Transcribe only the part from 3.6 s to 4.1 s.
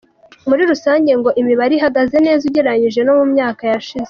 yashize.